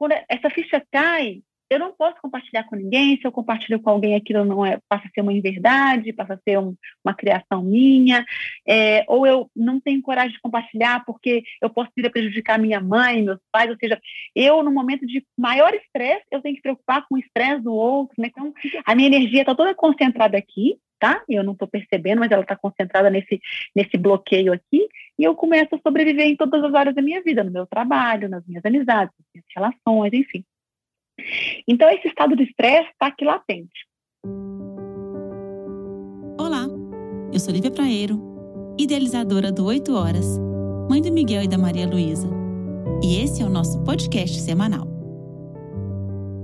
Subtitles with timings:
[0.00, 3.18] quando essa ficha cai, eu não posso compartilhar com ninguém.
[3.18, 6.38] Se eu compartilho com alguém, aquilo não é, passa a ser uma inverdade, passa a
[6.38, 8.24] ser um, uma criação minha,
[8.66, 12.80] é, ou eu não tenho coragem de compartilhar porque eu posso vir a prejudicar minha
[12.80, 13.68] mãe, meus pais.
[13.68, 14.00] Ou seja,
[14.34, 18.14] eu, no momento de maior estresse, eu tenho que preocupar com o estresse do outro.
[18.18, 18.30] Né?
[18.30, 18.54] Então,
[18.86, 21.22] a minha energia está toda concentrada aqui, tá?
[21.28, 23.40] Eu não estou percebendo, mas ela está concentrada nesse,
[23.76, 24.88] nesse bloqueio aqui,
[25.20, 28.26] e eu começo a sobreviver em todas as áreas da minha vida, no meu trabalho,
[28.26, 30.42] nas minhas amizades, nas minhas relações, enfim.
[31.68, 33.86] Então, esse estado de estresse está aqui latente.
[36.40, 36.66] Olá,
[37.30, 38.18] eu sou Lívia Praeiro,
[38.78, 40.38] idealizadora do 8 Horas,
[40.88, 42.30] mãe do Miguel e da Maria Luísa.
[43.04, 44.88] E esse é o nosso podcast semanal.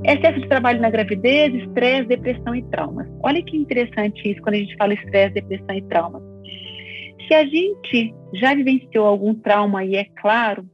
[0.05, 3.09] Excesso de trabalho na gravidez, estresse, depressão e traumas.
[3.23, 6.36] Olha que interessante isso quando a gente fala estresse, depressão e traumas.
[7.27, 10.69] Se a gente já vivenciou algum trauma e é claro,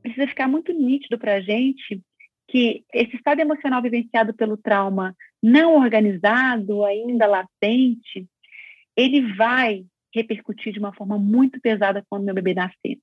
[0.00, 2.00] precisa ficar muito nítido para a gente
[2.48, 8.26] que esse estado emocional vivenciado pelo trauma não organizado, ainda latente,
[8.96, 12.98] ele vai repercutir de uma forma muito pesada quando meu bebê nascer.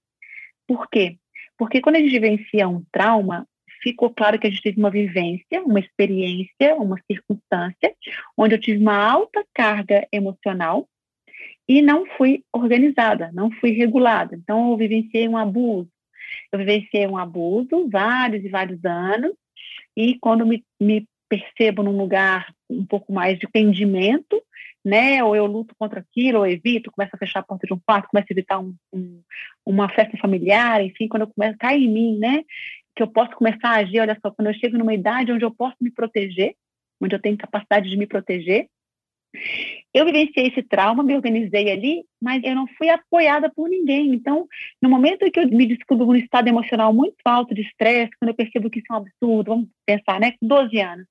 [0.67, 1.17] Por quê?
[1.57, 3.47] Porque quando a gente vivencia um trauma,
[3.81, 7.93] ficou claro que a gente teve uma vivência, uma experiência, uma circunstância,
[8.35, 10.87] onde eu tive uma alta carga emocional
[11.67, 14.35] e não fui organizada, não fui regulada.
[14.35, 15.89] Então, eu vivenciei um abuso,
[16.51, 19.33] eu vivenciei um abuso vários e vários anos,
[19.95, 24.41] e quando me, me percebo num lugar um pouco mais de pendimento,
[24.83, 25.23] né?
[25.23, 28.09] Ou eu luto contra aquilo, ou evito, começo a fechar a porta de um quarto,
[28.09, 29.21] começo a evitar um, um,
[29.65, 32.43] uma festa familiar, enfim, quando eu começo, cai em mim, né?
[32.95, 35.51] Que eu posso começar a agir, olha só, quando eu chego numa idade onde eu
[35.51, 36.55] posso me proteger,
[37.01, 38.67] onde eu tenho capacidade de me proteger,
[39.93, 44.13] eu vivenciei esse trauma, me organizei ali, mas eu não fui apoiada por ninguém.
[44.13, 44.45] Então,
[44.81, 48.35] no momento que eu me descubro num estado emocional muito alto de estresse, quando eu
[48.35, 50.33] percebo que isso é um absurdo, vamos pensar, né?
[50.33, 51.05] Com 12 anos,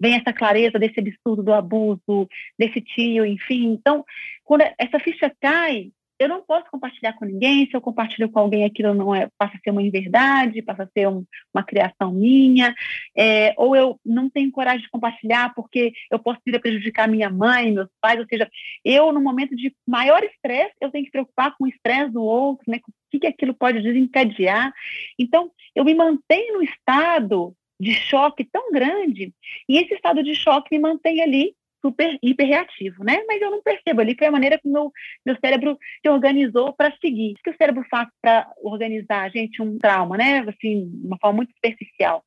[0.00, 2.28] vem essa clareza desse absurdo do abuso,
[2.58, 3.72] desse tio, enfim.
[3.72, 4.04] Então,
[4.44, 5.90] quando essa ficha cai,
[6.22, 7.66] eu não posso compartilhar com ninguém.
[7.66, 10.88] Se eu compartilho com alguém, aquilo não é, passa a ser uma inverdade, passa a
[10.88, 12.74] ser um, uma criação minha,
[13.16, 17.30] é, ou eu não tenho coragem de compartilhar porque eu posso vir a prejudicar minha
[17.30, 18.20] mãe, meus pais.
[18.20, 18.48] Ou seja,
[18.84, 22.64] eu, no momento de maior estresse, eu tenho que preocupar com o estresse do outro,
[22.68, 22.78] né?
[22.78, 24.72] Com o que, que aquilo pode desencadear.
[25.18, 29.34] Então, eu me mantenho no estado de choque tão grande,
[29.68, 31.52] e esse estado de choque me mantém ali
[31.84, 33.22] super hiperreativo, né?
[33.26, 34.90] Mas eu não percebo ali foi a maneira que meu
[35.26, 37.32] meu cérebro se organizou para seguir.
[37.32, 40.44] O que o cérebro faz para organizar, gente, um trauma, né?
[40.48, 42.22] Assim, uma forma muito superficial.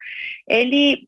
[0.47, 1.07] Ele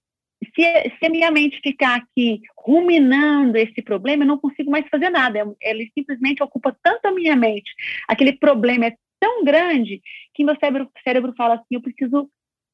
[0.56, 5.10] se, se a minha mente ficar aqui ruminando esse problema, eu não consigo mais fazer
[5.10, 5.40] nada.
[5.62, 7.72] Ele simplesmente ocupa tanto a minha mente.
[8.08, 10.02] Aquele problema é tão grande
[10.34, 12.30] que meu cérebro, cérebro fala assim: eu preciso,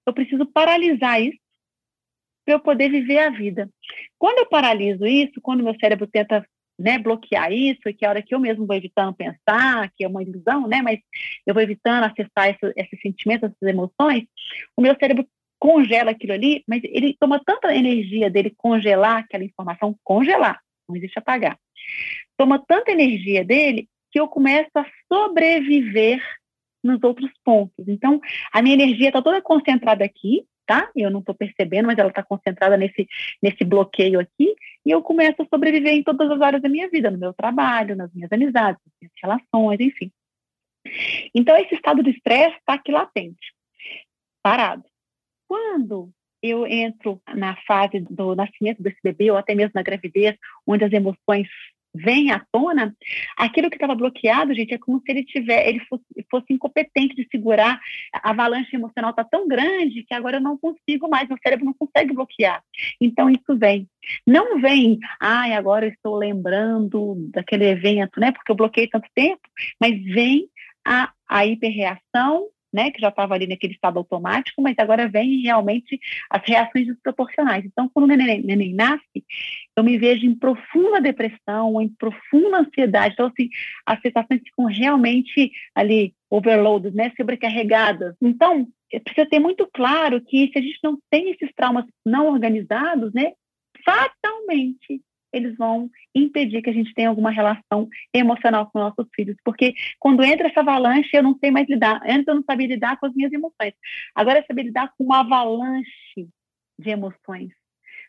[0.05, 1.37] eu preciso paralisar isso
[2.45, 3.69] para eu poder viver a vida.
[4.23, 6.47] Quando eu paraliso isso, quando meu cérebro tenta
[6.79, 10.07] né, bloquear isso, que é a hora que eu mesmo vou evitando pensar, que é
[10.07, 11.01] uma ilusão, né, mas
[11.45, 14.23] eu vou evitando acessar esse, esses sentimentos, essas emoções,
[14.77, 15.27] o meu cérebro
[15.59, 21.19] congela aquilo ali, mas ele toma tanta energia dele congelar aquela informação, congelar, não existe
[21.19, 21.59] apagar,
[22.37, 26.23] toma tanta energia dele que eu começo a sobreviver
[26.81, 27.89] nos outros pontos.
[27.89, 28.21] Então,
[28.53, 30.89] a minha energia está toda concentrada aqui, tá?
[30.95, 33.07] Eu não estou percebendo, mas ela está concentrada nesse,
[33.41, 37.09] nesse bloqueio aqui, e eu começo a sobreviver em todas as áreas da minha vida,
[37.09, 40.11] no meu trabalho, nas minhas amizades, nas minhas relações, enfim.
[41.33, 43.53] Então, esse estado de estresse está aqui latente,
[44.41, 44.83] parado.
[45.47, 50.37] Quando eu entro na fase do nascimento desse bebê, ou até mesmo na gravidez,
[50.67, 51.47] onde as emoções
[51.93, 52.95] vem à tona,
[53.37, 57.27] aquilo que estava bloqueado, gente, é como se ele tiver, ele fosse, fosse incompetente de
[57.29, 57.79] segurar.
[58.13, 61.73] A avalanche emocional está tão grande que agora eu não consigo mais, meu cérebro não
[61.73, 62.63] consegue bloquear.
[62.99, 63.87] Então isso vem.
[64.25, 68.31] Não vem, ai, agora eu estou lembrando daquele evento, né?
[68.31, 69.41] Porque eu bloqueei tanto tempo,
[69.79, 70.49] mas vem
[70.85, 75.99] a, a hiperreação né, que já estava ali naquele estado automático, mas agora vem realmente
[76.29, 77.63] as reações desproporcionais.
[77.63, 79.23] Então, quando o neném, neném nasce,
[79.75, 83.13] eu me vejo em profunda depressão, em profunda ansiedade.
[83.13, 83.49] Então, assim,
[83.85, 88.15] as sensações ficam realmente ali overloaded, né, sobrecarregadas.
[88.21, 88.67] Então,
[89.03, 93.33] precisa ter muito claro que se a gente não tem esses traumas não organizados, né,
[93.83, 95.01] fatalmente
[95.33, 99.35] eles vão impedir que a gente tenha alguma relação emocional com nossos filhos.
[99.43, 101.99] Porque quando entra essa avalanche, eu não sei mais lidar.
[102.05, 103.73] Antes eu não sabia lidar com as minhas emoções.
[104.13, 106.29] Agora eu sabia lidar com uma avalanche
[106.77, 107.51] de emoções.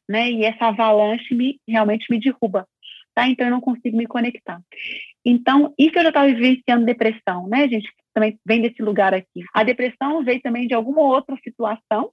[0.08, 0.30] Né?
[0.30, 2.66] E essa avalanche me, realmente me derruba.
[3.14, 3.28] Tá?
[3.28, 4.60] Então eu não consigo me conectar.
[5.24, 7.88] Então, isso eu já estava vivenciando depressão, né, gente?
[8.12, 9.42] Também vem desse lugar aqui.
[9.54, 12.10] A depressão veio também de alguma outra situação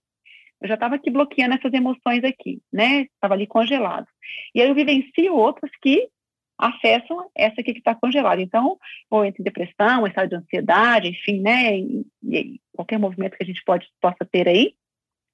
[0.61, 3.01] eu já estava aqui bloqueando essas emoções aqui, né?
[3.01, 4.05] Estava ali congelado.
[4.53, 6.07] E aí eu vivencio outras que
[6.55, 8.39] acessam essa aqui que está congelada.
[8.39, 8.77] Então,
[9.09, 11.79] ou entre depressão, estado de ansiedade, enfim, né?
[11.79, 14.75] E, e, qualquer movimento que a gente pode, possa ter aí,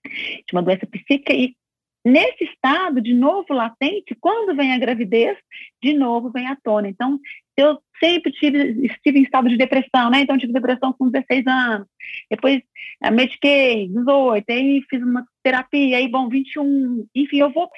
[0.06, 1.33] de uma doença psíquica.
[1.33, 1.54] E
[2.07, 5.38] nesse estado, de novo latente, quando vem a gravidez,
[5.81, 6.88] de novo vem à tona.
[6.88, 7.19] Então,
[7.56, 10.21] eu sempre tive, estive em estado de depressão, né?
[10.21, 11.88] Então, tive depressão com 16 anos.
[12.30, 12.62] Depois,
[13.04, 17.06] eh, mediquei, 18, aí fiz uma terapia, aí, bom, 21.
[17.15, 17.69] Enfim, eu vou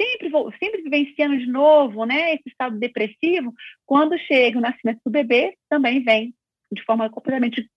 [0.00, 2.34] sempre vou, sempre vivenciando de novo, né?
[2.34, 3.52] Esse estado depressivo.
[3.84, 6.34] Quando chega o nascimento do bebê, também vem
[6.72, 7.68] de forma completamente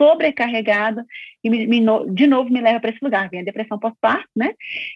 [0.00, 1.04] sobrecarregada
[1.42, 1.80] e me, me,
[2.12, 4.52] de novo me leva para esse lugar, vem a depressão pós-parto, né?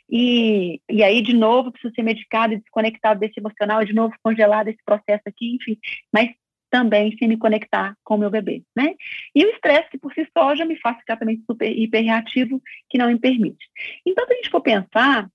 [0.09, 4.69] E, e aí, de novo, preciso ser medicado e desconectado desse emocional, de novo congelado
[4.69, 5.79] esse processo aqui, enfim,
[6.13, 6.31] mas
[6.71, 8.95] também sem me conectar com o meu bebê, né?
[9.35, 12.97] E o estresse que por si só já me faz ficar também super hiperreativo, que
[12.97, 13.67] não me permite.
[14.07, 15.29] Então, se a gente for pensar,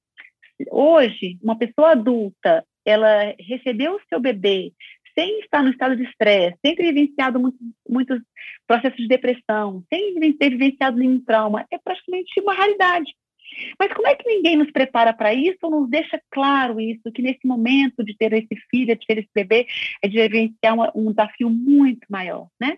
[0.72, 4.72] hoje, uma pessoa adulta, ela recebeu o seu bebê
[5.18, 7.40] sem estar no estado de estresse, sem ter vivenciado
[7.88, 8.22] muitos,
[8.68, 13.12] processos de depressão, sem ter vivenciado nenhum trauma, é praticamente uma raridade.
[13.80, 17.22] Mas como é que ninguém nos prepara para isso ou nos deixa claro isso, que
[17.22, 19.66] nesse momento de ter esse filho, de ter esse bebê,
[20.02, 22.78] é de vivenciar um, um desafio muito maior, né?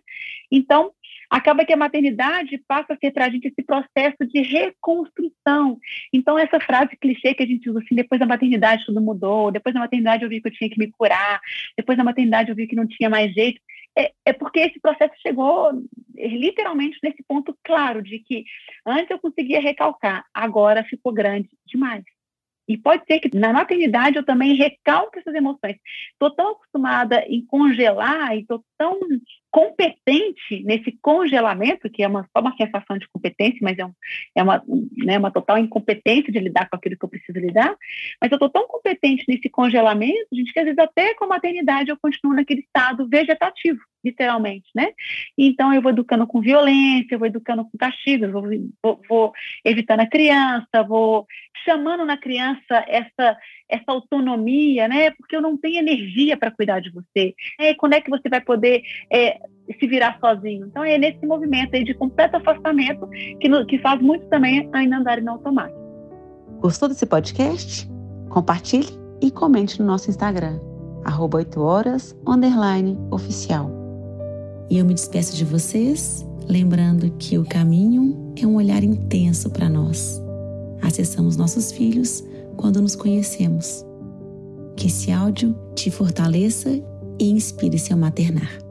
[0.52, 0.92] Então,
[1.30, 5.78] acaba que a maternidade passa a ser para a gente esse processo de reconstrução.
[6.14, 9.74] Então, essa frase clichê que a gente usa assim, depois da maternidade tudo mudou, depois
[9.74, 11.40] da maternidade eu vi que eu tinha que me curar,
[11.76, 13.62] depois da maternidade eu vi que não tinha mais jeito,
[13.98, 15.72] é, é porque esse processo chegou
[16.16, 18.46] literalmente nesse ponto claro de que
[18.86, 22.04] antes eu conseguia recalcar, agora ficou grande demais.
[22.68, 25.78] E pode ser que na maternidade eu também recalque essas emoções.
[26.12, 29.00] Estou tão acostumada em congelar e estou tão
[29.52, 33.94] competente nesse congelamento, que é uma, só uma sensação de competência, mas é, um,
[34.36, 34.64] é uma,
[34.98, 37.76] né, uma total incompetência de lidar com aquilo que eu preciso lidar.
[38.22, 41.90] Mas eu estou tão competente nesse congelamento, gente, que às vezes até com a maternidade
[41.90, 44.92] eu continuo naquele estado vegetativo literalmente, né?
[45.38, 48.44] Então eu vou educando com violência, eu vou educando com castigos, vou,
[48.82, 49.34] vou, vou,
[49.66, 51.26] evitando a criança, vou
[51.66, 53.38] chamando na criança essa
[53.70, 55.12] essa autonomia, né?
[55.12, 57.36] Porque eu não tenho energia para cuidar de você.
[57.60, 58.82] É, quando é que você vai poder
[59.68, 60.68] é, se virar sozinho?
[60.68, 63.08] Então é nesse movimento aí de completo afastamento
[63.40, 65.80] que, no, que faz muito também ainda andar no automático.
[66.60, 67.90] Gostou desse podcast?
[68.30, 68.90] Compartilhe
[69.22, 70.60] e comente no nosso Instagram,
[71.04, 73.72] arroba 8 horas, underline, oficial.
[74.70, 79.70] E eu me despeço de vocês, lembrando que o caminho é um olhar intenso para
[79.70, 80.22] nós.
[80.82, 82.24] Acessamos nossos filhos
[82.56, 83.86] quando nos conhecemos.
[84.76, 86.70] Que esse áudio te fortaleça
[87.20, 88.67] e inspire seu maternar.